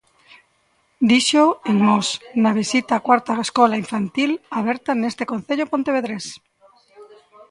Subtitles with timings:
[1.09, 2.07] Díxoo en Mos,
[2.43, 6.25] na visita á cuarta escola infantil aberta nese concello pontevedrés.